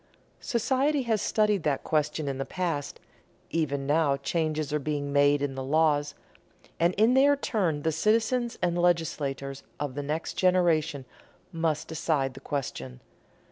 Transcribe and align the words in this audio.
Society 0.39 1.03
has 1.03 1.21
studied 1.21 1.61
that 1.61 1.83
question 1.83 2.27
in 2.27 2.39
the 2.39 2.43
past; 2.43 2.99
even 3.51 3.85
now 3.85 4.17
changes 4.17 4.73
are 4.73 4.79
being 4.79 5.13
made 5.13 5.43
in 5.43 5.53
the 5.53 5.63
laws; 5.63 6.15
and 6.79 6.95
in 6.95 7.13
their 7.13 7.35
turn 7.35 7.83
the 7.83 7.91
citizens 7.91 8.57
and 8.63 8.81
legislators 8.81 9.61
of 9.79 9.93
the 9.93 10.01
next 10.01 10.33
generation 10.33 11.05
must 11.53 11.87
decide 11.87 12.33
the 12.33 12.39
question. 12.39 12.99